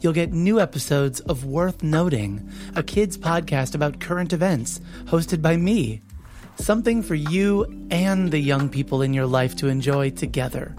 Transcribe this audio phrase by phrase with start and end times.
[0.00, 5.56] you'll get new episodes of Worth Noting, a kids podcast about current events, hosted by
[5.56, 6.02] me.
[6.56, 10.74] Something for you and the young people in your life to enjoy together.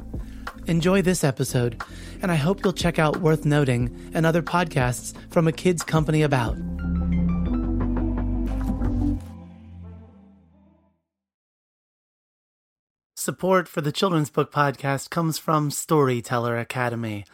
[0.65, 1.81] Enjoy this episode,
[2.21, 6.23] and I hope you'll check out Worth Noting and other podcasts from a kids company
[6.23, 6.57] about.
[13.15, 17.25] Support for the Children's Book Podcast comes from Storyteller Academy.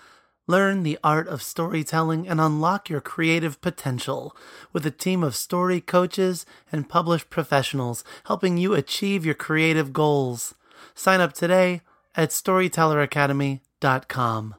[0.46, 4.36] Learn the art of storytelling and unlock your creative potential
[4.74, 10.54] with a team of story coaches and published professionals helping you achieve your creative goals.
[10.96, 11.80] Sign up today
[12.16, 14.56] at storytelleracademy.com.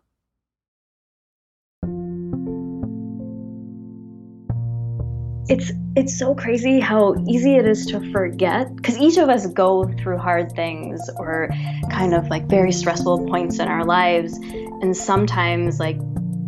[5.49, 9.85] it's it's so crazy how easy it is to forget because each of us go
[9.99, 11.51] through hard things or
[11.91, 14.39] kind of like very stressful points in our lives
[14.83, 15.97] and sometimes like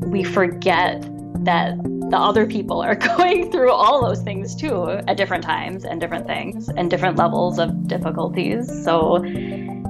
[0.06, 1.02] we forget
[1.44, 1.76] that
[2.10, 6.26] the other people are going through all those things too at different times and different
[6.26, 8.66] things and different levels of difficulties.
[8.84, 9.24] So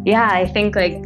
[0.06, 1.04] yeah i think like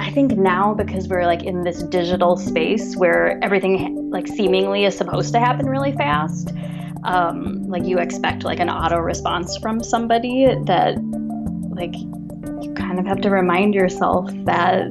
[0.00, 4.96] I think now because we're like in this digital space where everything like seemingly is
[4.96, 6.52] supposed to happen really fast,
[7.04, 10.96] um, like you expect like an auto response from somebody that
[11.70, 14.86] like you kind of have to remind yourself that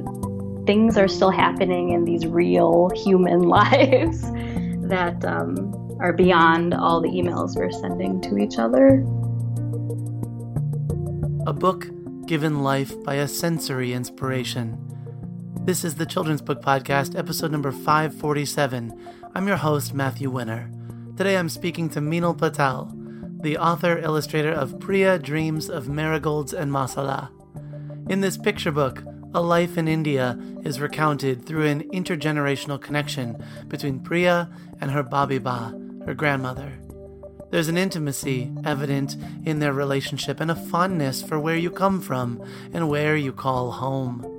[0.66, 4.22] things are still happening in these real human lives
[4.88, 9.04] that um, are beyond all the emails we're sending to each other.
[11.46, 11.86] A book
[12.26, 14.80] given life by a sensory inspiration.
[15.64, 18.98] This is the Children's Book Podcast, episode number 547.
[19.34, 20.70] I'm your host, Matthew Winner.
[21.16, 22.92] Today I'm speaking to Meenal Patel,
[23.42, 27.30] the author illustrator of Priya Dreams of Marigolds and Masala.
[28.10, 29.02] In this picture book,
[29.34, 34.48] a life in India is recounted through an intergenerational connection between Priya
[34.80, 36.72] and her Babi Ba, her grandmother.
[37.50, 42.42] There's an intimacy evident in their relationship and a fondness for where you come from
[42.72, 44.30] and where you call home.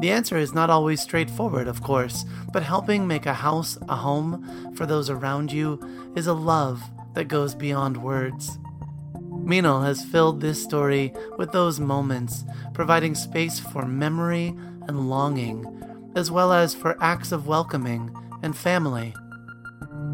[0.00, 4.74] The answer is not always straightforward, of course, but helping make a house a home
[4.74, 5.80] for those around you
[6.16, 6.82] is a love
[7.14, 8.58] that goes beyond words.
[9.46, 14.48] Meenal has filled this story with those moments, providing space for memory
[14.88, 15.64] and longing,
[16.16, 18.12] as well as for acts of welcoming
[18.42, 19.14] and family.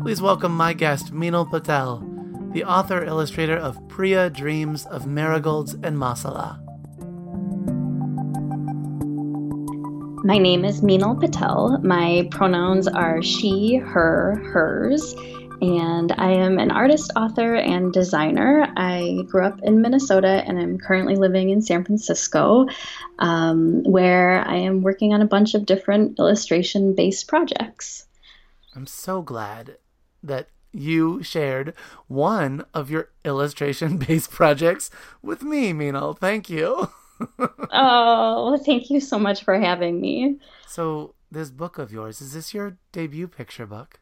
[0.02, 2.06] Please welcome my guest, Meenal Patel,
[2.52, 6.58] the author illustrator of Priya Dreams of Marigolds and Masala.
[10.24, 11.80] My name is Meenal Patel.
[11.82, 15.14] My pronouns are she, her, hers,
[15.62, 18.66] and I am an artist, author, and designer.
[18.76, 22.66] I grew up in Minnesota and I'm currently living in San Francisco,
[23.20, 28.06] um, where I am working on a bunch of different illustration based projects.
[28.74, 29.76] I'm so glad
[30.20, 31.74] that you shared
[32.08, 34.90] one of your illustration based projects
[35.22, 36.18] with me, Meenal.
[36.18, 36.90] Thank you.
[37.72, 40.40] oh, thank you so much for having me.
[40.66, 44.00] So, this book of yours, is this your debut picture book?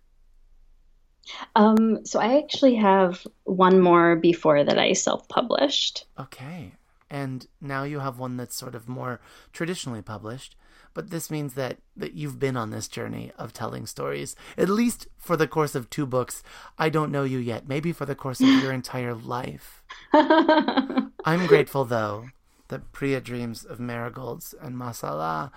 [1.56, 6.06] Um, so I actually have one more before that I self-published.
[6.18, 6.72] Okay.
[7.10, 9.20] And now you have one that's sort of more
[9.52, 10.56] traditionally published,
[10.94, 15.08] but this means that that you've been on this journey of telling stories at least
[15.18, 16.42] for the course of two books.
[16.78, 17.68] I don't know you yet.
[17.68, 19.82] Maybe for the course of your entire life.
[20.12, 22.26] I'm grateful though
[22.68, 25.50] that Priya Dreams of Marigolds and Masala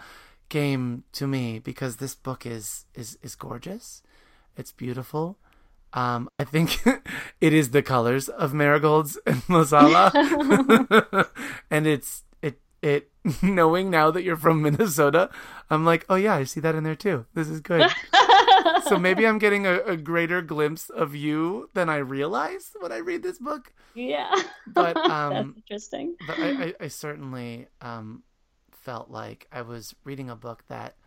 [0.49, 4.01] came to me because this book is is is gorgeous.
[4.57, 5.37] It's beautiful.
[5.93, 6.85] Um, I think
[7.41, 10.11] it is the colors of marigolds and masala,
[11.71, 13.09] and it's it it.
[13.41, 15.29] Knowing now that you're from Minnesota,
[15.69, 17.25] I'm like, oh yeah, I see that in there too.
[17.33, 17.89] This is good.
[18.83, 22.97] so maybe I'm getting a, a, greater glimpse of you than I realize when I
[22.97, 23.71] read this book.
[23.95, 24.29] Yeah,
[24.67, 26.15] but um, that's interesting.
[26.27, 28.23] But I, I, I certainly um,
[28.71, 30.97] felt like I was reading a book that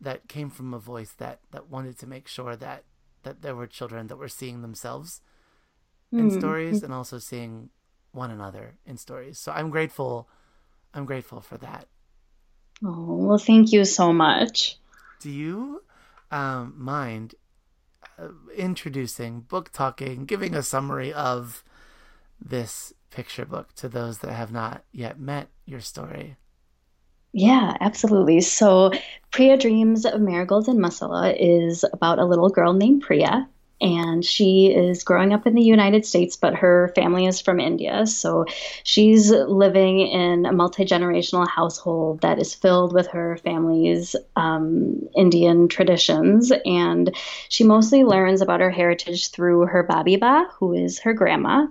[0.00, 2.84] that came from a voice that that wanted to make sure that
[3.26, 5.20] that there were children that were seeing themselves
[6.12, 6.38] in mm.
[6.38, 7.70] stories and also seeing
[8.12, 9.38] one another in stories.
[9.38, 10.28] So I'm grateful.
[10.94, 11.86] I'm grateful for that.
[12.84, 14.78] Oh, well, thank you so much.
[15.20, 15.82] Do you
[16.30, 17.34] um, mind
[18.18, 21.64] uh, introducing, book talking, giving a summary of
[22.40, 26.36] this picture book to those that have not yet met your story?
[27.36, 28.40] Yeah, absolutely.
[28.40, 28.92] So,
[29.30, 33.46] Priya Dreams of Marigolds and Masala is about a little girl named Priya
[33.80, 38.06] and she is growing up in the United States, but her family is from India.
[38.06, 38.46] So
[38.84, 45.68] she's living in a multi generational household that is filled with her family's um, Indian
[45.68, 46.52] traditions.
[46.64, 47.14] And
[47.50, 51.66] she mostly learns about her heritage through her Babi Ba, who is her grandma.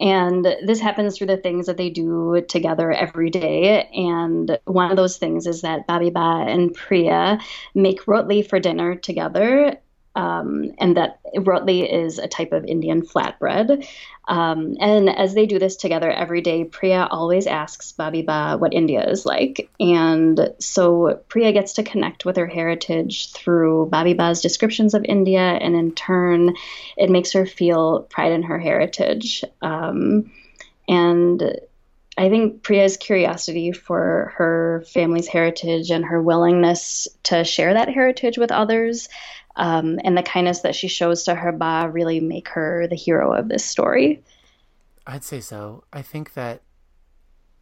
[0.00, 3.88] And this happens through the things that they do together every day.
[3.94, 7.38] And one of those things is that Babi Ba and Priya
[7.76, 9.78] make rotli for dinner together
[10.14, 13.86] um, and that rotli is a type of Indian flatbread.
[14.26, 18.72] Um, and as they do this together every day, Priya always asks Babi Ba what
[18.72, 19.68] India is like.
[19.78, 25.40] And so Priya gets to connect with her heritage through Babi Ba's descriptions of India,
[25.40, 26.54] and in turn,
[26.96, 29.44] it makes her feel pride in her heritage.
[29.60, 30.32] Um,
[30.88, 31.60] and
[32.16, 38.38] I think Priya's curiosity for her family's heritage and her willingness to share that heritage
[38.38, 39.08] with others
[39.56, 43.32] um, and the kindness that she shows to her ba really make her the hero
[43.32, 44.22] of this story.
[45.06, 45.84] I'd say so.
[45.92, 46.62] I think that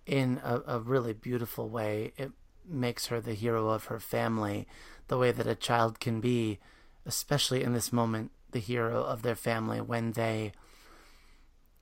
[0.07, 2.33] in a, a really beautiful way, it
[2.69, 4.67] makes her the hero of her family,
[5.09, 6.59] the way that a child can be,
[7.05, 10.53] especially in this moment, the hero of their family when they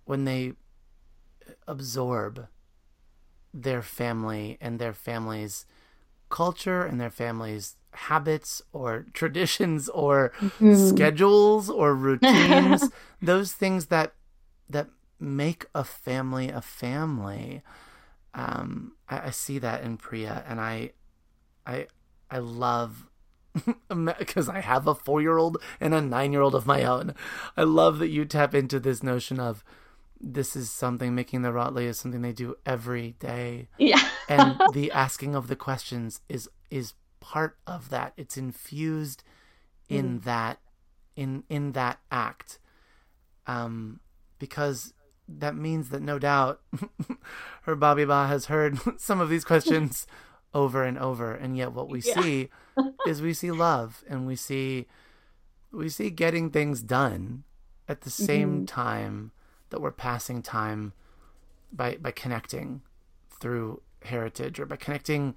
[0.05, 0.53] when they
[1.67, 2.47] absorb
[3.53, 5.67] their family and their family's
[6.31, 7.77] culture and their family's
[8.09, 10.75] habits or traditions or mm-hmm.
[10.75, 12.89] schedules or routines
[13.23, 14.15] those things that
[14.69, 14.89] that
[15.19, 17.63] make a family a family
[18.35, 20.93] um I, I see that in priya and i
[21.67, 21.87] i
[22.31, 23.07] i love
[24.19, 27.15] because I have a four year old and a nine year old of my own.
[27.57, 29.65] I love that you tap into this notion of
[30.21, 33.69] this is something making the rotli is something they do every day.
[33.79, 34.03] Yeah.
[34.29, 38.13] and the asking of the questions is is part of that.
[38.17, 39.23] It's infused
[39.89, 40.25] in mm.
[40.25, 40.59] that
[41.17, 42.59] in in that act.
[43.47, 44.01] Um
[44.39, 44.95] because
[45.39, 46.61] that means that no doubt
[47.63, 50.07] her Babi Ba has heard some of these questions
[50.55, 52.21] over and over and yet what we yeah.
[52.21, 52.49] see
[53.07, 54.87] is we see love and we see
[55.71, 57.45] we see getting things done
[57.89, 58.65] at the same mm-hmm.
[58.65, 59.31] time
[59.71, 60.93] that we're passing time
[61.73, 62.83] by by connecting
[63.41, 65.35] through heritage or by connecting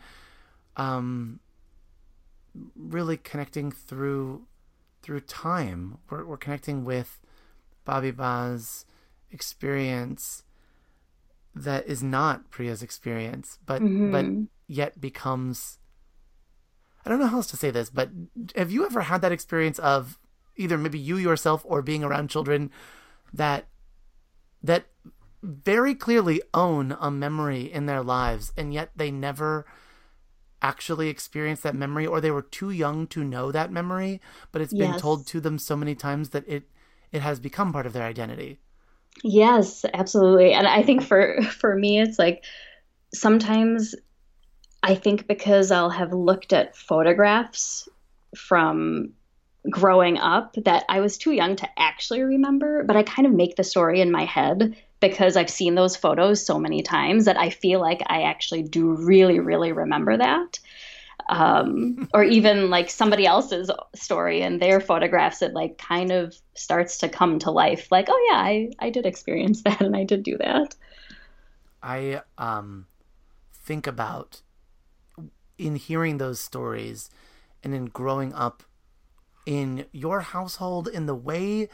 [0.77, 1.39] um
[2.75, 4.47] really connecting through
[5.01, 5.97] through time.
[6.09, 7.19] We're we're connecting with
[7.85, 8.85] Babi Ba's
[9.31, 10.43] experience
[11.55, 14.11] that is not Priya's experience, but mm-hmm.
[14.11, 14.25] but
[14.67, 15.79] yet becomes
[17.05, 18.09] I don't know how else to say this, but
[18.55, 20.19] have you ever had that experience of
[20.55, 22.71] either maybe you yourself or being around children
[23.33, 23.67] that
[24.61, 24.85] that
[25.41, 29.65] very clearly own a memory in their lives and yet they never
[30.63, 34.21] actually experienced that memory or they were too young to know that memory
[34.51, 34.91] but it's yes.
[34.91, 36.63] been told to them so many times that it
[37.11, 38.57] it has become part of their identity.
[39.23, 40.53] Yes absolutely.
[40.53, 42.45] And i think for for me it's like
[43.13, 43.93] sometimes
[44.81, 47.87] i think because i'll have looked at photographs
[48.35, 49.13] from
[49.69, 53.55] growing up that i was too young to actually remember but i kind of make
[53.55, 57.49] the story in my head because I've seen those photos so many times that I
[57.49, 60.59] feel like I actually do really, really remember that.
[61.27, 66.99] Um, or even like somebody else's story and their photographs, it like kind of starts
[66.99, 67.89] to come to life.
[67.91, 70.73] Like, oh yeah, I, I did experience that and I did do that.
[71.81, 72.85] I um,
[73.51, 74.41] think about
[75.57, 77.09] in hearing those stories
[77.61, 78.63] and in growing up
[79.45, 81.67] in your household in the way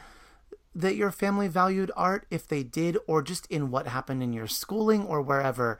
[0.74, 4.46] that your family valued art if they did or just in what happened in your
[4.46, 5.78] schooling or wherever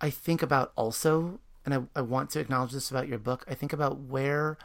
[0.00, 3.54] i think about also and I, I want to acknowledge this about your book i
[3.54, 4.58] think about where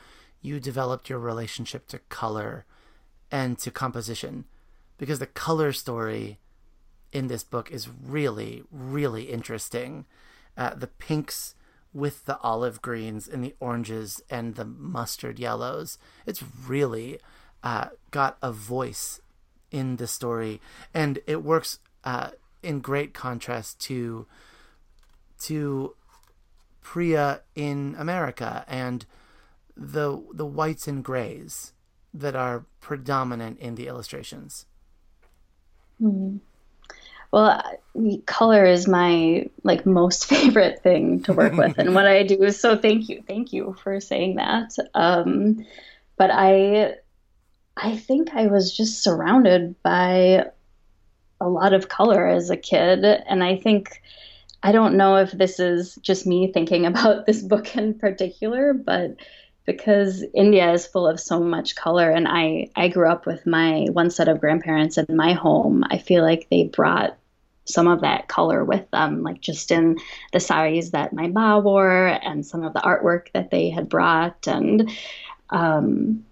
[0.46, 2.66] you developed your relationship to color
[3.32, 4.46] and to composition.
[4.98, 6.40] Because the color story
[7.12, 10.06] in this book is really really interesting.
[10.56, 11.56] Uh, the pinks
[11.94, 15.98] with the olive greens and the oranges and the mustard yellows.
[16.26, 17.20] It's really
[17.64, 19.22] uh, got a voice
[19.72, 20.62] in the story,
[20.94, 22.32] and it works uh,
[22.64, 24.26] in great contrast to
[25.40, 25.96] to
[26.82, 29.06] Priya in America and
[29.76, 31.74] the the whites and grays
[32.14, 34.66] that are predominant in the illustrations.
[36.02, 36.38] Mm-hmm.
[37.32, 37.62] Well,
[38.26, 42.60] color is my like most favorite thing to work with, and what I do is
[42.60, 42.78] so.
[42.78, 44.72] Thank you, thank you for saying that.
[44.94, 45.66] Um,
[46.18, 46.96] but I,
[47.78, 50.46] I think I was just surrounded by
[51.42, 54.02] a lot of color as a kid, and I think
[54.64, 59.16] I don't know if this is just me thinking about this book in particular, but
[59.66, 63.88] because India is full of so much color and I, I grew up with my
[63.92, 67.18] one set of grandparents in my home, I feel like they brought
[67.66, 69.98] some of that color with them, like just in
[70.34, 74.48] the saris that my ma wore and some of the artwork that they had brought.
[74.48, 74.92] And
[75.50, 76.24] um,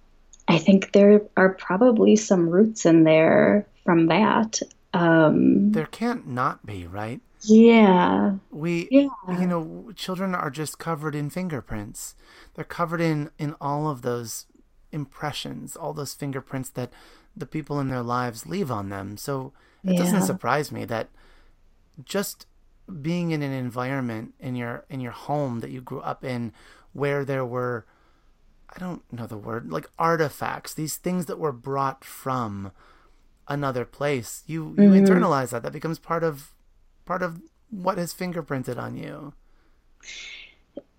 [0.48, 4.60] I think there are probably some roots in there from that.
[4.94, 7.22] Um, there can't not be, right?
[7.44, 8.36] Yeah.
[8.52, 9.08] We, yeah.
[9.40, 12.16] you know, children are just covered in fingerprints.
[12.54, 14.46] They're covered in in all of those
[14.92, 16.92] impressions, all those fingerprints that
[17.36, 19.18] the people in their lives leave on them.
[19.18, 20.00] So it yeah.
[20.00, 21.10] doesn't surprise me that
[22.04, 22.46] just
[23.02, 26.54] being in an environment in your in your home that you grew up in
[26.94, 27.86] where there were
[28.76, 32.72] I don't know the word like artifacts, these things that were brought from
[33.48, 34.44] another place.
[34.48, 35.06] You you mm-hmm.
[35.06, 35.64] internalize that.
[35.64, 36.54] That becomes part of
[37.06, 39.34] part of what is fingerprinted on you.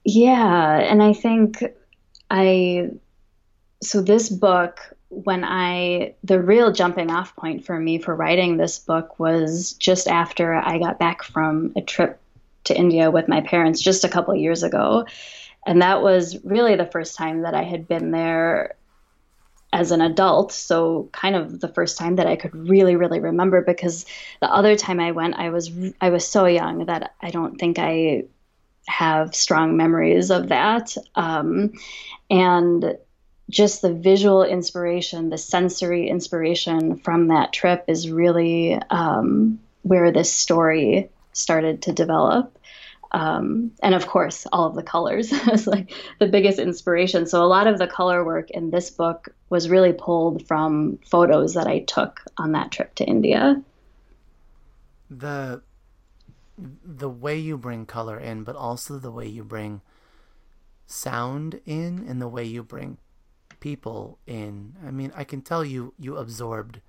[0.05, 1.65] Yeah, and I think
[2.31, 2.91] I
[3.83, 8.79] so this book when I the real jumping off point for me for writing this
[8.79, 12.21] book was just after I got back from a trip
[12.65, 15.07] to India with my parents just a couple years ago.
[15.67, 18.77] And that was really the first time that I had been there
[19.73, 20.53] as an adult.
[20.53, 24.07] So kind of the first time that I could really, really remember because
[24.41, 27.79] the other time I went, I was I was so young that I don't think
[27.79, 28.25] I
[28.87, 30.97] have strong memories of that.
[31.17, 31.73] Um,
[32.31, 32.97] and
[33.51, 40.33] just the visual inspiration, the sensory inspiration from that trip is really um, where this
[40.33, 42.57] story started to develop.
[43.15, 47.27] Um, and of course, all of the colors is like the biggest inspiration.
[47.27, 51.55] So a lot of the color work in this book was really pulled from photos
[51.55, 53.63] that I took on that trip to India.
[55.09, 55.63] The
[56.85, 59.81] the way you bring color in, but also the way you bring
[60.87, 62.99] sound in, and the way you bring
[63.61, 64.75] people in.
[64.85, 66.81] I mean, I can tell you you absorbed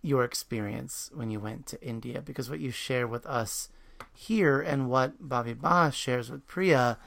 [0.00, 3.68] your experience when you went to India because what you share with us
[4.12, 6.98] here and what Babi Ba shares with Priya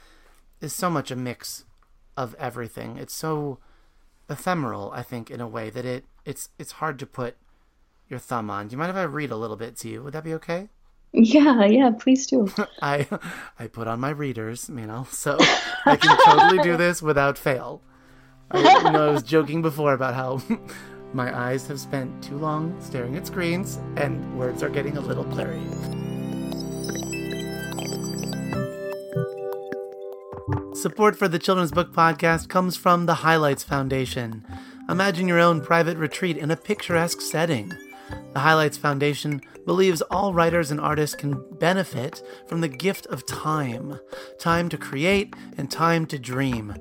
[0.61, 1.65] is so much a mix
[2.15, 2.97] of everything.
[2.97, 3.59] It's so
[4.29, 7.37] ephemeral, I think, in a way that it it's it's hard to put
[8.09, 8.67] your thumb on.
[8.67, 10.03] Do you mind if I read a little bit to you?
[10.03, 10.69] Would that be okay?
[11.13, 12.49] Yeah, yeah, please do.
[12.81, 13.07] I
[13.57, 15.37] I put on my readers, you know, so
[15.85, 17.81] I can totally do this without fail.
[18.51, 20.41] I, you know, I was joking before about how
[21.13, 25.23] my eyes have spent too long staring at screens and words are getting a little
[25.23, 25.61] blurry.
[30.77, 34.45] Support for the Children's Book Podcast comes from the Highlights Foundation.
[34.87, 37.73] Imagine your own private retreat in a picturesque setting.
[38.33, 43.99] The Highlights Foundation believes all writers and artists can benefit from the gift of time
[44.37, 46.75] time to create and time to dream.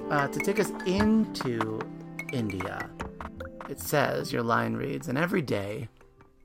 [0.09, 1.81] Uh, to take us into
[2.31, 2.89] India,
[3.69, 5.89] it says your line reads, and every day,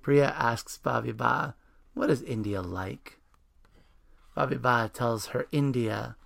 [0.02, 1.54] Priya asks Babi Ba,
[1.94, 3.20] "What is India like?"
[4.34, 6.16] Babi Ba tells her India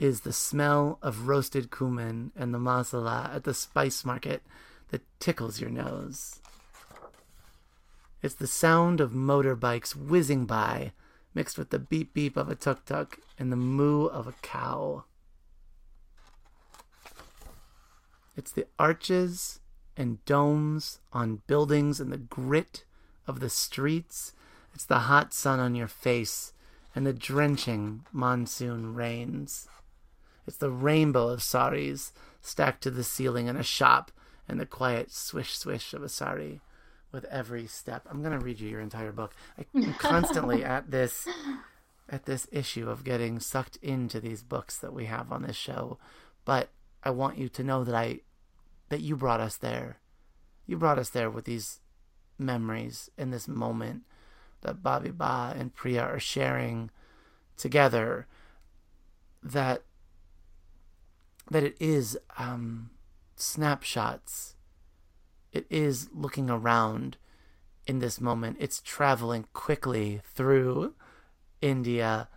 [0.00, 4.42] is the smell of roasted cumin and the masala at the spice market
[4.88, 6.40] that tickles your nose.
[8.22, 10.92] It's the sound of motorbikes whizzing by,
[11.34, 15.04] mixed with the beep beep of a tuk tuk and the moo of a cow.
[18.36, 19.60] It's the arches
[19.98, 22.84] and domes on buildings and the grit
[23.26, 24.32] of the streets.
[24.74, 26.54] It's the hot sun on your face
[26.94, 29.68] and the drenching monsoon rains.
[30.50, 34.10] It's the rainbow of saris stacked to the ceiling in a shop
[34.48, 36.60] and the quiet swish swish of a sari
[37.12, 38.04] with every step.
[38.10, 39.32] I'm going to read you your entire book.
[39.56, 41.28] I'm constantly at this
[42.08, 45.98] at this issue of getting sucked into these books that we have on this show,
[46.44, 46.70] but
[47.04, 48.18] I want you to know that I
[48.88, 49.98] that you brought us there.
[50.66, 51.78] You brought us there with these
[52.40, 54.02] memories in this moment
[54.62, 56.90] that Babi Ba and Priya are sharing
[57.56, 58.26] together
[59.44, 59.84] that
[61.50, 62.90] that it is um,
[63.36, 64.54] snapshots
[65.52, 67.16] it is looking around
[67.86, 68.56] in this moment.
[68.60, 70.94] It's traveling quickly through
[71.60, 72.28] India,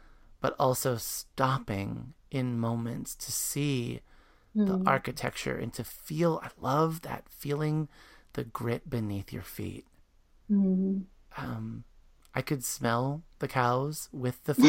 [0.42, 4.02] but also stopping in moments to see
[4.56, 4.66] mm.
[4.66, 4.88] the hmm.
[4.88, 6.42] architecture and to feel.
[6.44, 7.88] I love that feeling
[8.34, 9.86] the grit beneath your feet.
[10.52, 11.04] Mm.
[11.38, 11.84] Um,
[12.36, 14.66] I could smell the cows with the food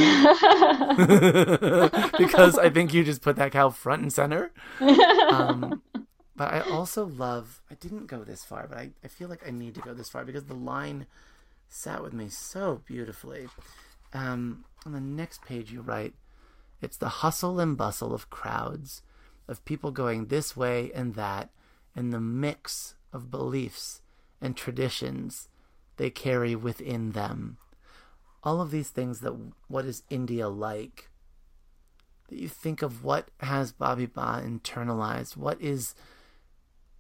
[2.19, 4.53] because I think you just put that cow front and center.
[4.81, 5.81] Um,
[6.37, 9.51] but I also love, I didn't go this far, but I, I feel like I
[9.51, 11.07] need to go this far because the line
[11.69, 13.49] sat with me so beautifully.
[14.13, 16.15] Um, on the next page, you write,
[16.83, 19.03] it's the hustle and bustle of crowds,
[19.49, 21.51] of people going this way and that,
[21.97, 24.03] and the mix of beliefs
[24.41, 25.49] and traditions
[25.97, 27.59] they carry within them.
[28.43, 29.35] All of these things that
[29.69, 31.11] what is India like?
[32.29, 35.37] That you think of what has Babi Ba internalized?
[35.37, 35.95] What is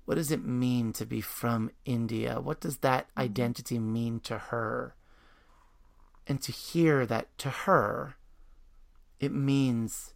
[0.04, 2.40] what does it mean to be from India?
[2.40, 3.20] What does that mm-hmm.
[3.20, 4.94] identity mean to her?
[6.26, 8.16] And to hear that to her,
[9.20, 10.14] it means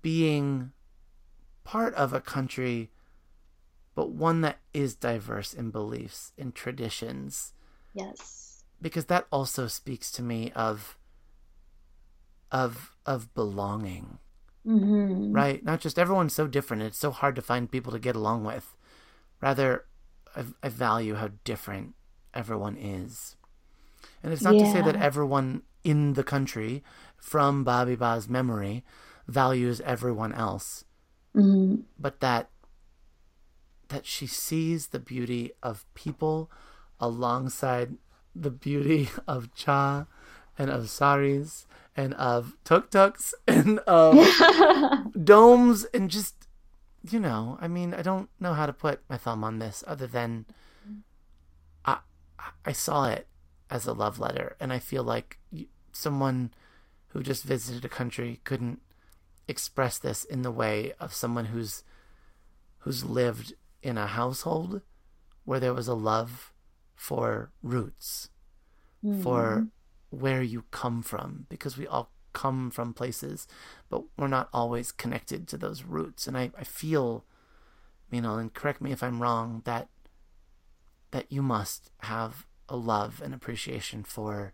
[0.00, 0.72] being
[1.64, 2.90] part of a country,
[3.94, 7.52] but one that is diverse in beliefs, in traditions.
[7.94, 8.64] Yes.
[8.80, 10.98] Because that also speaks to me of
[12.50, 14.18] of of belonging.
[14.66, 15.32] Mm-hmm.
[15.32, 15.64] Right?
[15.64, 16.82] Not just everyone's so different.
[16.82, 18.76] It's so hard to find people to get along with.
[19.40, 19.84] Rather,
[20.36, 21.94] I, I value how different
[22.32, 23.36] everyone is.
[24.22, 24.64] And it's not yeah.
[24.64, 26.84] to say that everyone in the country,
[27.16, 28.84] from Babi Ba's memory,
[29.26, 30.84] values everyone else,
[31.34, 31.82] mm-hmm.
[31.98, 32.50] but that
[33.88, 36.50] that she sees the beauty of people
[37.00, 37.96] alongside
[38.34, 40.06] the beauty of cha
[40.58, 44.16] and of saris and of tuk tuks and of
[45.24, 46.48] domes and just
[47.10, 50.06] you know i mean i don't know how to put my thumb on this other
[50.06, 50.46] than
[51.84, 51.98] i
[52.64, 53.26] i saw it
[53.70, 55.38] as a love letter and i feel like
[55.92, 56.52] someone
[57.08, 58.80] who just visited a country couldn't
[59.48, 61.82] express this in the way of someone who's
[62.80, 64.80] who's lived in a household
[65.44, 66.51] where there was a love
[67.02, 68.28] for roots
[69.04, 69.20] mm-hmm.
[69.22, 69.66] for
[70.10, 73.48] where you come from because we all come from places,
[73.90, 76.28] but we're not always connected to those roots.
[76.28, 77.24] And I, I feel,
[78.12, 79.88] you know, and correct me if I'm wrong, that
[81.10, 84.52] that you must have a love and appreciation for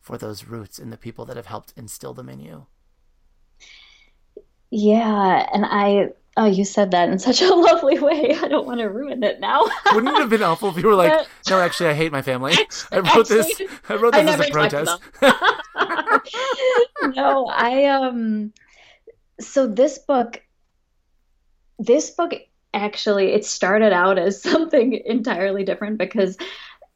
[0.00, 2.66] for those roots and the people that have helped instill them in you.
[4.70, 8.36] Yeah, and I Oh, you said that in such a lovely way.
[8.40, 9.64] I don't want to ruin it now.
[9.92, 12.54] Wouldn't it have been awful if you were like, "No, actually, I hate my family.
[12.92, 13.62] I wrote actually, this.
[13.88, 15.02] I wrote this I as a protest."
[17.16, 18.52] no, I um.
[19.40, 20.42] So this book,
[21.78, 22.32] this book
[22.72, 26.36] actually, it started out as something entirely different because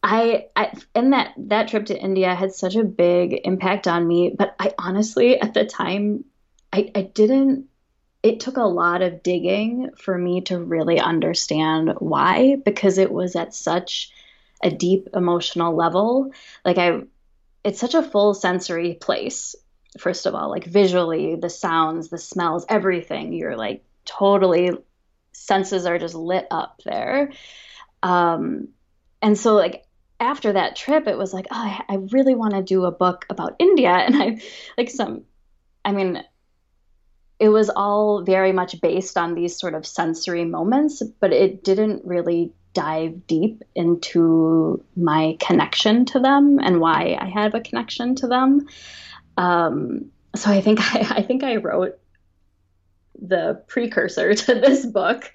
[0.03, 4.35] I, I in that that trip to India had such a big impact on me.
[4.37, 6.25] But I honestly, at the time,
[6.73, 7.67] I, I didn't
[8.25, 13.37] it took a lot of digging for me to really understand why because it was
[13.37, 14.11] at such
[14.63, 16.33] a deep emotional level.
[16.65, 17.03] Like i
[17.65, 19.55] it's such a full sensory place
[19.99, 20.49] first of all.
[20.49, 24.71] Like visually the sounds the smells everything you're like totally
[25.33, 27.31] senses are just lit up there.
[28.03, 28.69] Um
[29.21, 29.85] and so like
[30.19, 33.27] after that trip it was like oh, I, I really want to do a book
[33.29, 33.91] about india.
[34.07, 34.41] And i
[34.79, 35.25] like some
[35.85, 36.25] i mean
[37.39, 42.05] it was all very much based on these sort of sensory moments, but it didn't
[42.05, 48.27] really dive deep into my connection to them and why I have a connection to
[48.27, 48.67] them.
[49.37, 51.99] Um, so I think I, I think I wrote
[53.21, 55.33] the precursor to this book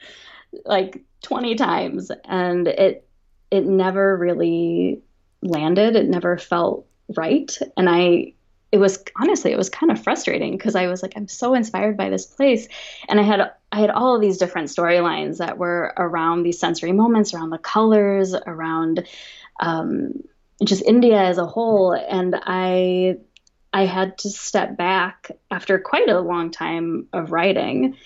[0.65, 3.07] like 20 times and it
[3.51, 5.01] it never really
[5.41, 6.85] landed it never felt
[7.15, 8.33] right and i
[8.71, 11.97] it was honestly it was kind of frustrating because I was like I'm so inspired
[11.97, 12.67] by this place.
[13.07, 16.91] And I had I had all of these different storylines that were around these sensory
[16.91, 19.07] moments around the colors around
[19.59, 20.23] um,
[20.63, 21.93] just India as a whole.
[21.93, 23.17] And I
[23.71, 27.97] I had to step back after quite a long time of writing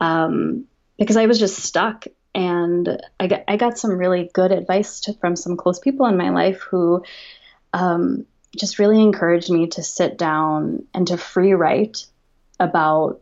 [0.00, 0.66] um,
[0.98, 2.06] because I was just stuck.
[2.34, 6.16] And I got, I got some really good advice to, from some close people in
[6.16, 7.04] my life who
[7.74, 12.06] um, just really encouraged me to sit down and to free write
[12.60, 13.20] about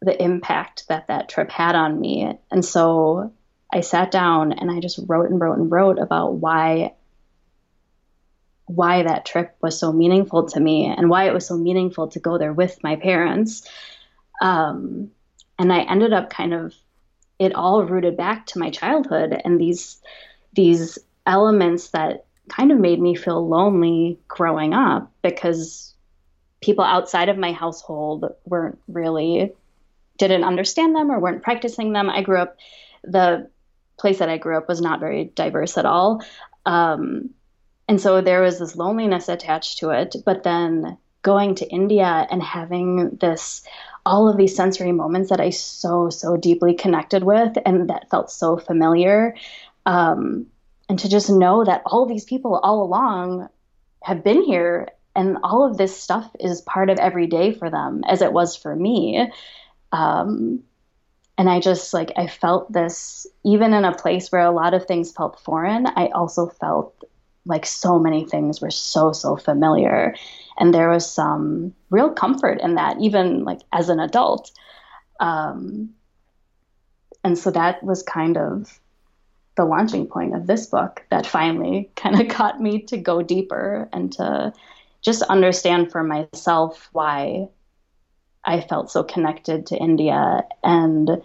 [0.00, 2.38] the impact that that trip had on me.
[2.50, 3.32] And so
[3.72, 6.94] I sat down and I just wrote and wrote and wrote about why
[8.66, 12.20] why that trip was so meaningful to me and why it was so meaningful to
[12.20, 13.68] go there with my parents.
[14.40, 15.10] Um,
[15.58, 16.74] and I ended up kind of
[17.38, 20.00] it all rooted back to my childhood and these
[20.54, 25.94] these elements that kind of made me feel lonely growing up because
[26.60, 29.52] people outside of my household weren't really
[30.18, 32.08] didn't understand them or weren't practicing them.
[32.10, 32.56] I grew up
[33.02, 33.48] the
[33.98, 36.22] place that I grew up was not very diverse at all.
[36.66, 37.30] Um,
[37.88, 40.16] and so there was this loneliness attached to it.
[40.24, 43.62] But then going to India and having this,
[44.04, 48.30] all of these sensory moments that I so, so deeply connected with and that felt
[48.30, 49.34] so familiar.
[49.86, 50.46] Um,
[50.92, 53.48] and to just know that all these people all along
[54.02, 58.04] have been here and all of this stuff is part of every day for them
[58.06, 59.32] as it was for me.
[59.90, 60.62] Um,
[61.38, 64.84] and I just like, I felt this, even in a place where a lot of
[64.84, 66.94] things felt foreign, I also felt
[67.46, 70.14] like so many things were so so familiar
[70.58, 74.52] and there was some real comfort in that even like as an adult
[75.20, 75.88] um,
[77.24, 78.78] and so that was kind of
[79.56, 83.88] the launching point of this book that finally kind of got me to go deeper
[83.92, 84.52] and to
[85.02, 87.48] just understand for myself why
[88.44, 91.22] I felt so connected to India and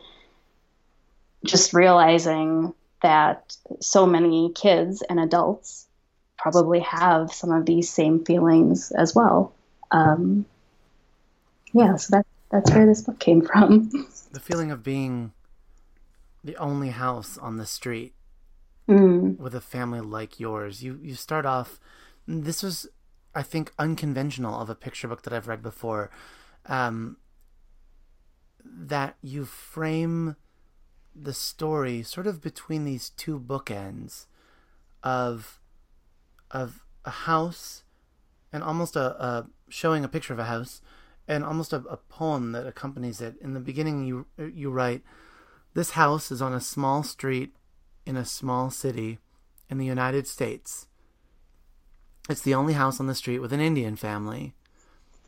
[1.45, 5.87] just realizing that so many kids and adults
[6.37, 9.53] probably have some of these same feelings as well.
[9.91, 10.45] Um,
[11.73, 13.89] yeah, so that that's where this book came from.
[14.31, 15.31] the feeling of being
[16.47, 18.15] the only house on the street
[18.89, 19.37] mm.
[19.37, 20.83] with a family like yours.
[20.83, 21.79] You you start off.
[22.27, 22.87] This was,
[23.35, 26.09] I think, unconventional of a picture book that I've read before.
[26.65, 27.17] Um,
[28.63, 30.35] that you frame
[31.15, 34.25] the story sort of between these two bookends
[35.03, 35.59] of
[36.51, 37.83] of a house
[38.51, 40.81] and almost a, a showing a picture of a house
[41.27, 43.35] and almost a, a poem that accompanies it.
[43.41, 45.03] In the beginning, you you write,
[45.77, 47.55] "This house is on a small street
[48.03, 49.19] in a small city
[49.69, 50.87] in the United States.
[52.27, 54.55] It's the only house on the street with an Indian family.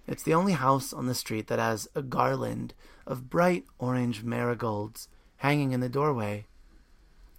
[0.07, 2.73] It's the only house on the street that has a garland
[3.05, 5.07] of bright orange marigolds
[5.37, 6.47] hanging in the doorway.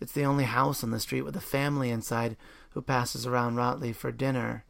[0.01, 2.37] It's the only house on the street with a family inside
[2.75, 4.65] who passes around Rotli for dinner.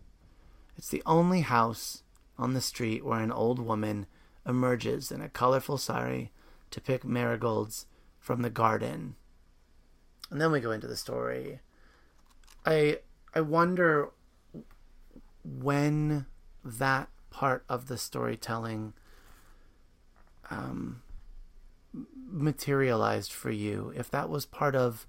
[0.78, 2.04] It's the only house
[2.38, 4.06] on the street where an old woman
[4.46, 6.32] emerges in a colorful sari
[6.70, 7.84] to pick marigolds
[8.20, 9.16] from the garden.
[10.30, 11.60] And then we go into the story.
[12.64, 12.98] I
[13.34, 14.10] I wonder
[15.42, 16.26] when
[16.64, 18.92] that part of the storytelling
[20.50, 21.02] um,
[21.92, 23.92] materialized for you.
[23.96, 25.06] If that was part of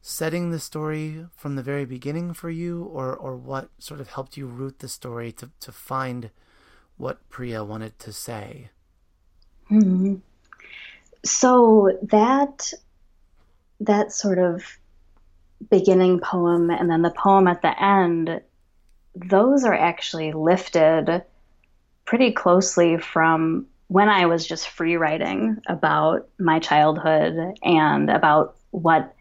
[0.00, 4.36] setting the story from the very beginning for you, or or what sort of helped
[4.36, 6.30] you root the story to to find
[6.96, 8.70] what Priya wanted to say?
[9.68, 10.16] hmm
[11.26, 12.72] So that
[13.80, 14.64] that sort of
[15.70, 18.40] beginning poem and then the poem at the end,
[19.14, 21.24] those are actually lifted
[22.04, 29.14] pretty closely from when I was just free writing about my childhood and about what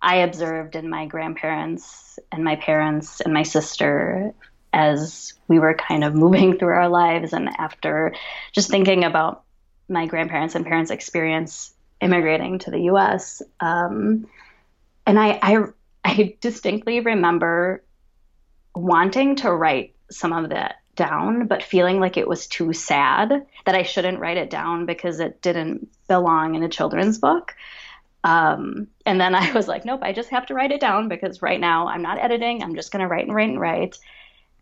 [0.00, 4.34] I observed in my grandparents and my parents and my sister
[4.72, 8.14] as we were kind of moving through our lives and after
[8.52, 9.44] just thinking about
[9.88, 13.42] my grandparents and parents' experience immigrating to the U.S.
[13.60, 14.26] Um,
[15.06, 15.64] and I, I,
[16.04, 17.82] I distinctly remember
[18.74, 23.74] wanting to write some of that down, but feeling like it was too sad that
[23.74, 27.54] I shouldn't write it down because it didn't belong in a children's book.
[28.24, 31.42] Um, and then I was like, nope, I just have to write it down because
[31.42, 32.62] right now I'm not editing.
[32.62, 33.98] I'm just going to write and write and write.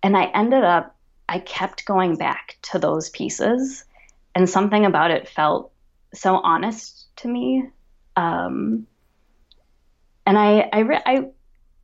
[0.03, 0.97] And I ended up,
[1.29, 3.85] I kept going back to those pieces,
[4.35, 5.73] and something about it felt
[6.15, 7.65] so honest to me.
[8.17, 8.87] Um,
[10.27, 11.27] and I, I, re- I,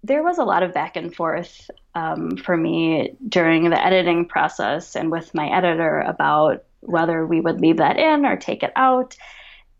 [0.04, 4.96] there was a lot of back and forth um, for me during the editing process
[4.96, 9.16] and with my editor about whether we would leave that in or take it out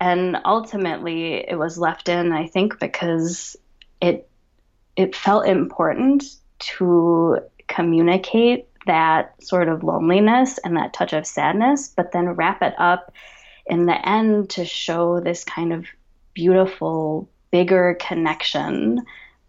[0.01, 3.57] and ultimately it was left in i think because
[4.01, 4.29] it
[4.97, 6.25] it felt important
[6.59, 12.75] to communicate that sort of loneliness and that touch of sadness but then wrap it
[12.79, 13.13] up
[13.67, 15.87] in the end to show this kind of
[16.35, 19.05] beautiful bigger connection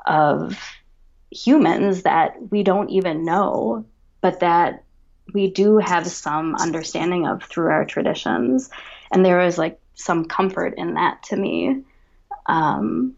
[0.05, 0.57] of
[1.31, 3.85] humans that we don't even know,
[4.21, 4.83] but that
[5.33, 8.69] we do have some understanding of through our traditions.
[9.11, 11.83] And there is like some comfort in that to me.
[12.45, 13.15] Um,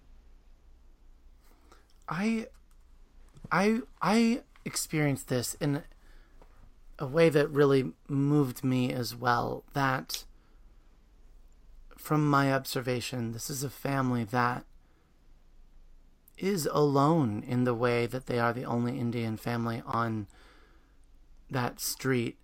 [2.08, 2.48] I,
[3.52, 5.84] I, I experienced this in
[7.00, 9.64] a way that really moved me as well.
[9.74, 10.26] That,
[11.98, 14.66] from my observation, this is a family that
[16.38, 20.28] is alone in the way that they are the only Indian family on
[21.50, 22.38] that street,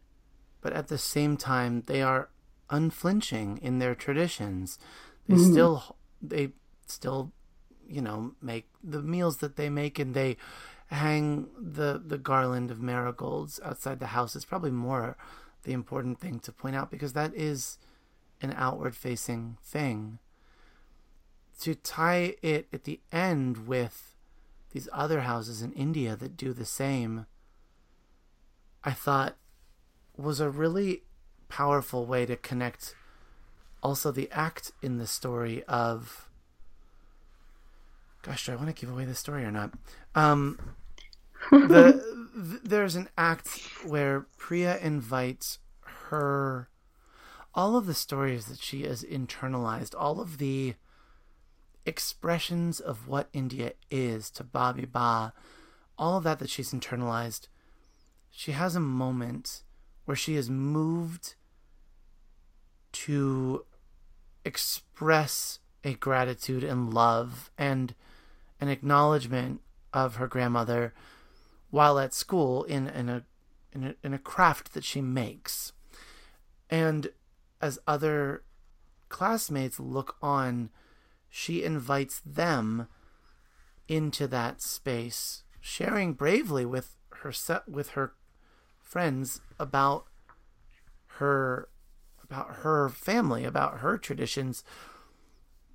[0.62, 2.30] but at the same time, they are
[2.70, 4.80] unflinching in their traditions.
[5.28, 5.52] They mm-hmm.
[5.52, 6.54] still, they
[6.88, 7.32] still,
[7.88, 10.38] you know, make the meals that they make, and they
[10.95, 14.36] hang the the garland of marigolds outside the house.
[14.36, 15.17] Is probably more
[15.63, 17.77] the important thing to point out because that is
[18.41, 20.19] an outward facing thing
[21.62, 24.13] to tie it at the end with
[24.71, 27.25] these other houses in India that do the same,
[28.84, 29.38] I thought
[30.17, 31.03] was a really
[31.47, 32.95] powerful way to connect
[33.81, 36.27] also the act in the story of
[38.23, 39.71] gosh do i want to give away the story or not
[40.15, 40.58] um
[41.51, 41.93] the
[42.36, 45.60] th- there's an act where priya invites
[46.10, 46.69] her
[47.53, 50.75] all of the stories that she has internalized all of the
[51.86, 55.34] expressions of what India is to Babi Ba,
[55.97, 57.47] all of that that she's internalized,
[58.31, 59.62] she has a moment
[60.05, 61.36] where she is moved
[62.91, 63.65] to
[64.43, 67.93] express a gratitude and love and
[68.60, 69.62] an acknowledgement
[69.93, 70.93] of her grandmother
[71.75, 73.23] while at school in, in a
[73.73, 75.73] in a, in a craft that she makes.
[76.69, 77.09] And
[77.61, 78.43] as other
[79.09, 80.69] classmates look on
[81.29, 82.88] she invites them
[83.89, 87.33] into that space, sharing bravely with her
[87.67, 88.13] with her
[88.81, 90.05] friends about
[91.19, 91.67] her
[92.23, 94.63] about her family, about her traditions,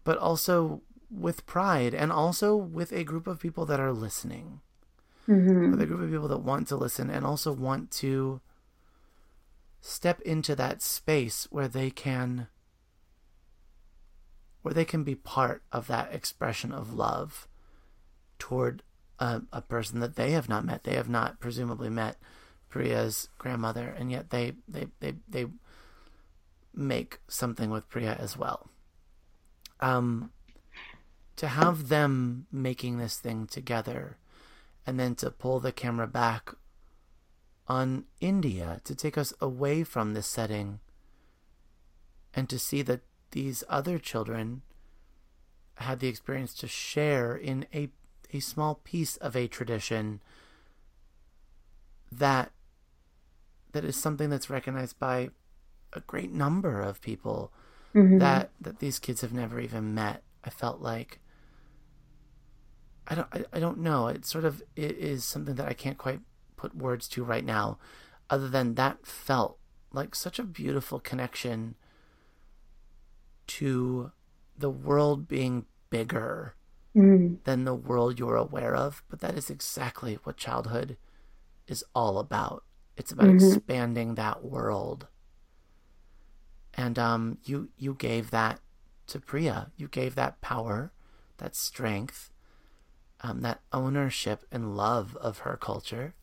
[0.03, 4.63] but also with pride and also with a group of people that are listening.
[5.31, 5.81] Mm-hmm.
[5.81, 8.41] A group of people that want to listen and also want to
[9.81, 12.49] step into that space where they can
[14.63, 17.49] where they can be part of that expression of love
[18.39, 18.83] toward
[19.19, 20.85] a, a, person that they have not met.
[20.85, 22.17] They have not presumably met
[22.69, 25.47] Priya's grandmother, and yet they they they they
[26.75, 28.69] make something with Priya as well.
[29.81, 30.31] Um,
[31.37, 34.19] to have them making this thing together,
[34.87, 36.55] and then to pull the camera back
[37.67, 40.81] on India to take us away from this setting,
[42.35, 44.63] and to see that these other children
[45.75, 47.89] had the experience to share in a
[48.33, 50.21] a small piece of a tradition
[52.13, 52.53] that
[53.73, 55.31] that is something that's recognized by
[55.93, 57.53] a great number of people
[57.95, 58.19] mm-hmm.
[58.19, 60.23] that that these kids have never even met.
[60.45, 61.21] I felt like
[63.11, 64.07] I don't I, I don't know.
[64.07, 66.21] It sort of it is something that I can't quite
[66.57, 67.79] put words to right now,
[68.31, 69.59] other than that felt
[69.93, 71.75] like such a beautiful connection
[73.49, 74.13] to
[74.57, 76.55] the world being bigger
[76.95, 77.43] mm.
[77.43, 79.03] than the world you're aware of.
[79.09, 80.97] But that is exactly what childhood
[81.67, 82.63] is all about.
[82.97, 83.55] It's about mm-hmm.
[83.55, 85.09] expanding that world.
[86.75, 88.61] And um, you you gave that
[89.09, 89.73] to Priya.
[89.77, 90.93] You gave that power,
[91.39, 92.31] that strength,
[93.23, 96.15] um, that ownership and love of her culture,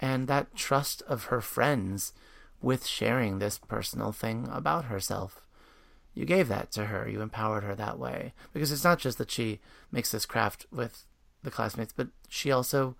[0.00, 2.12] and that trust of her friends
[2.60, 5.42] with sharing this personal thing about herself
[6.16, 7.06] you gave that to her.
[7.06, 8.32] You empowered her that way.
[8.54, 9.60] Because it's not just that she
[9.92, 11.04] makes this craft with
[11.42, 12.96] the classmates, but she also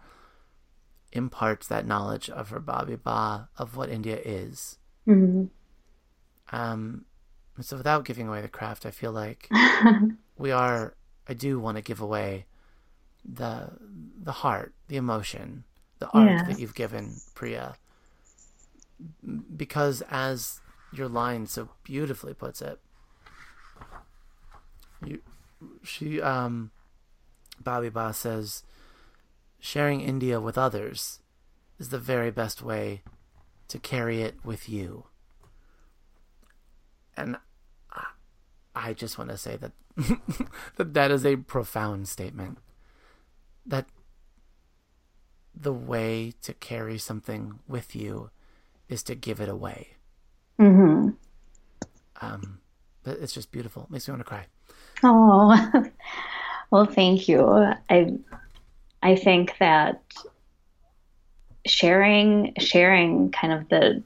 [1.12, 4.76] imparts that knowledge of her Babi Ba of what India is.
[5.08, 5.46] Mm-hmm.
[6.54, 7.06] Um,
[7.58, 9.48] so without giving away the craft, I feel like
[10.36, 10.94] we are.
[11.26, 12.44] I do want to give away
[13.26, 13.70] the
[14.22, 15.64] the heart, the emotion,
[15.98, 16.44] the art yeah.
[16.44, 17.76] that you've given Priya,
[19.56, 20.60] because as
[20.92, 22.80] your line so beautifully puts it,
[25.04, 25.20] you,
[25.82, 26.70] she, um,
[27.62, 28.62] Babi Ba says,
[29.58, 31.20] sharing India with others
[31.78, 33.02] is the very best way
[33.68, 35.04] to carry it with you.
[37.16, 37.36] And
[38.74, 39.72] I just want to say that
[40.76, 42.58] that that is a profound statement.
[43.66, 43.86] That
[45.54, 48.30] the way to carry something with you
[48.88, 49.94] is to give it away.
[50.60, 51.10] Mm-hmm.
[52.20, 52.58] Um,
[53.02, 53.84] but it's just beautiful.
[53.84, 54.46] It makes me want to cry.
[55.02, 55.84] Oh,
[56.70, 57.42] well, thank you.
[57.90, 58.18] I
[59.02, 60.02] I think that
[61.66, 64.02] sharing sharing kind of the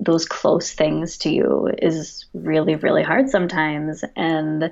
[0.00, 4.70] those close things to you is really really hard sometimes and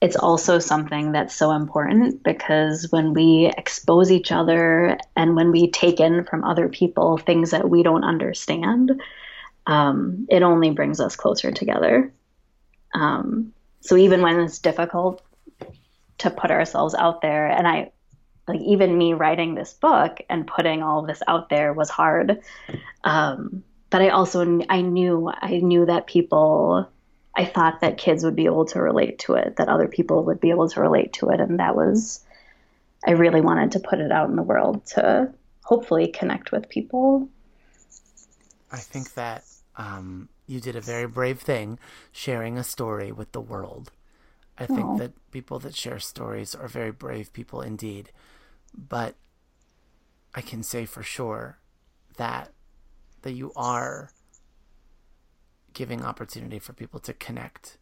[0.00, 5.70] it's also something that's so important because when we expose each other and when we
[5.70, 9.00] take in from other people things that we don't understand
[9.66, 12.12] um, it only brings us closer together.
[12.94, 15.22] Um, so even when it's difficult
[16.18, 17.92] to put ourselves out there and i
[18.48, 22.40] like even me writing this book and putting all this out there was hard.
[23.04, 26.88] Um, but i also i knew i knew that people
[27.36, 30.40] i thought that kids would be able to relate to it that other people would
[30.40, 32.24] be able to relate to it and that was
[33.06, 37.28] i really wanted to put it out in the world to hopefully connect with people
[38.72, 39.44] i think that
[39.78, 41.78] um, you did a very brave thing
[42.10, 43.90] sharing a story with the world
[44.58, 44.98] I think Aww.
[44.98, 48.10] that people that share stories are very brave people indeed.
[48.76, 49.14] But
[50.34, 51.58] I can say for sure
[52.16, 52.52] that
[53.22, 54.10] that you are
[55.76, 57.76] giving opportunity for people to connect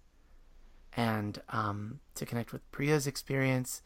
[0.96, 3.82] and um, to connect with Priya's experience,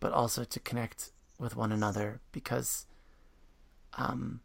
[0.00, 2.86] but also to connect with one another because
[3.96, 4.40] um,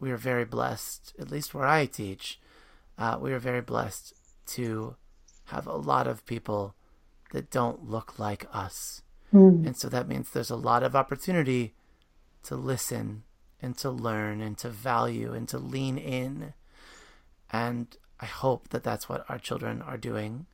[0.00, 2.40] we are very blessed, at least where I teach,
[2.98, 4.12] uh, we are very blessed
[4.48, 4.96] to
[5.44, 6.74] have a lot of people
[7.30, 9.02] that don't look like us.
[9.32, 9.66] Mm.
[9.66, 11.74] And so that means there's a lot of opportunity
[12.42, 13.22] to listen
[13.60, 16.54] and to learn and to value and to lean in.
[17.52, 20.46] And I hope that that's what our children are doing.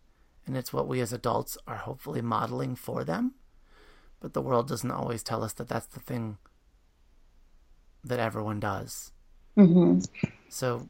[0.46, 3.34] And it's what we as adults are hopefully modeling for them.
[4.20, 6.38] But the world doesn't always tell us that that's the thing
[8.02, 9.12] that everyone does.
[9.56, 10.00] Mm-hmm.
[10.48, 10.88] So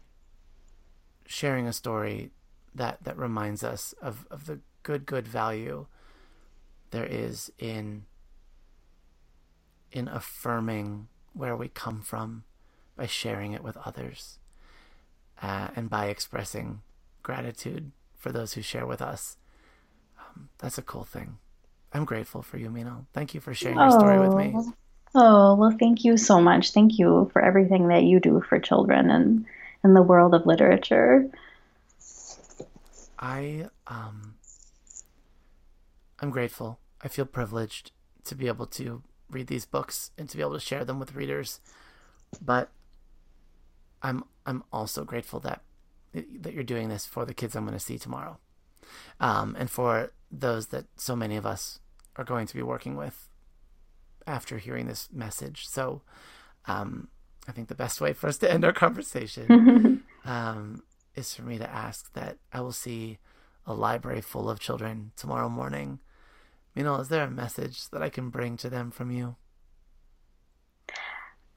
[1.26, 2.30] sharing a story
[2.76, 5.86] that, that reminds us of, of the good, good value
[6.90, 8.04] there is in
[9.90, 12.44] in affirming where we come from
[12.96, 14.38] by sharing it with others
[15.42, 16.82] uh, and by expressing
[17.22, 19.36] gratitude for those who share with us.
[20.18, 21.38] Um, that's a cool thing.
[21.92, 23.06] I'm grateful for you, Mino.
[23.12, 24.54] Thank you for sharing your story with me.
[25.14, 26.72] Oh, well, thank you so much.
[26.72, 29.46] Thank you for everything that you do for children and
[29.84, 31.30] in the world of literature.
[33.18, 34.34] I um
[36.20, 36.78] I'm grateful.
[37.02, 37.92] I feel privileged
[38.24, 41.14] to be able to read these books and to be able to share them with
[41.14, 41.60] readers.
[42.40, 42.70] But
[44.02, 45.62] I'm I'm also grateful that
[46.14, 48.38] that you're doing this for the kids I'm going to see tomorrow,
[49.20, 51.80] um, and for those that so many of us
[52.16, 53.28] are going to be working with
[54.26, 55.68] after hearing this message.
[55.68, 56.02] So,
[56.66, 57.08] um,
[57.46, 60.82] I think the best way for us to end our conversation um,
[61.14, 63.18] is for me to ask that I will see
[63.66, 66.00] a library full of children tomorrow morning
[66.78, 69.34] you know, is there a message that I can bring to them from you?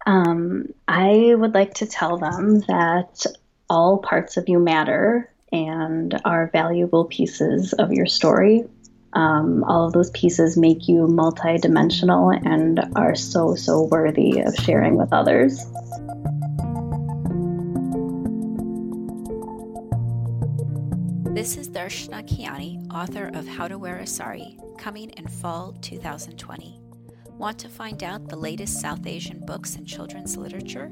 [0.06, 3.26] Um, I would like to tell them that
[3.70, 8.64] all parts of you matter and are valuable pieces of your story.
[9.14, 14.96] Um, all of those pieces make you multidimensional and are so, so worthy of sharing
[14.96, 15.66] with others.
[21.34, 26.91] This is Darshna Khiani, author of How to Wear a Sari, coming in fall 2020.
[27.42, 30.92] Want to find out the latest South Asian books and children's literature?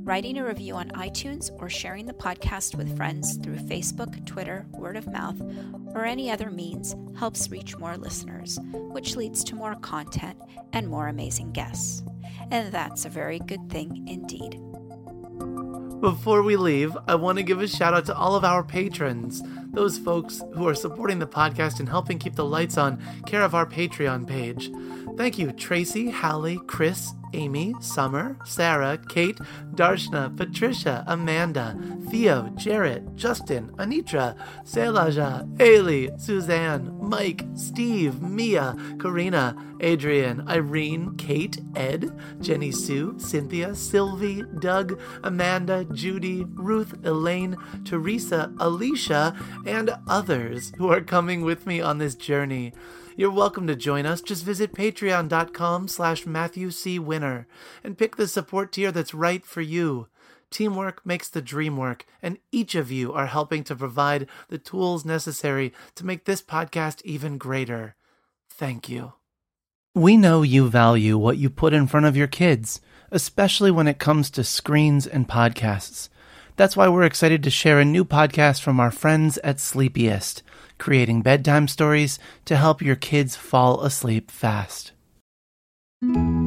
[0.06, 4.96] Writing a review on iTunes or sharing the podcast with friends through Facebook, Twitter, word
[4.96, 5.34] of mouth,
[5.96, 10.38] or any other means helps reach more listeners, which leads to more content
[10.72, 12.04] and more amazing guests.
[12.52, 14.60] And that's a very good thing indeed.
[16.00, 19.42] Before we leave, I want to give a shout out to all of our patrons,
[19.72, 23.56] those folks who are supporting the podcast and helping keep the lights on care of
[23.56, 24.70] our Patreon page.
[25.16, 29.38] Thank you, Tracy, Hallie, Chris, Amy, Summer, Sarah, Kate,
[29.74, 31.74] Darshna, Patricia, Amanda,
[32.10, 42.10] Theo, Jarrett, Justin, Anitra, Selaja, Ailey, Suzanne, Mike, Steve, Mia, Karina, Adrian, Irene, Kate, Ed,
[42.42, 51.00] Jenny Sue, Cynthia, Sylvie, Doug, Amanda, Judy, Ruth, Elaine, Teresa, Alicia, and others who are
[51.00, 52.74] coming with me on this journey.
[53.18, 54.20] You're welcome to join us.
[54.20, 56.98] Just visit patreon.com slash Matthew C.
[56.98, 57.46] Winner
[57.82, 60.08] and pick the support tier that's right for you.
[60.50, 65.06] Teamwork makes the dream work, and each of you are helping to provide the tools
[65.06, 67.96] necessary to make this podcast even greater.
[68.50, 69.14] Thank you.
[69.94, 73.98] We know you value what you put in front of your kids, especially when it
[73.98, 76.10] comes to screens and podcasts.
[76.56, 80.42] That's why we're excited to share a new podcast from our friends at Sleepiest
[80.78, 84.92] creating bedtime stories to help your kids fall asleep fast.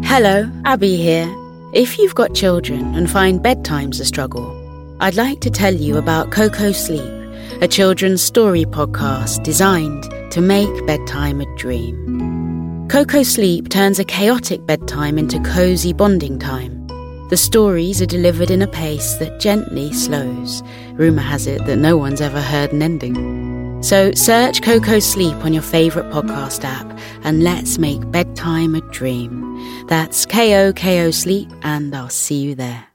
[0.03, 1.27] Hello, Abby here.
[1.73, 4.55] If you've got children and find bedtime's a struggle,
[4.99, 10.85] I'd like to tell you about Koko Sleep, a children's story podcast designed to make
[10.85, 12.87] bedtime a dream.
[12.89, 16.87] Koko Sleep turns a chaotic bedtime into cozy bonding time.
[17.29, 20.63] The stories are delivered in a pace that gently slows.
[20.93, 23.48] Rumour has it that no one's ever heard an ending.
[23.81, 29.87] So search Koko Sleep on your favourite podcast app and let's make bedtime a dream.
[29.87, 32.88] That's K O K O Sleep, and I'll see you there.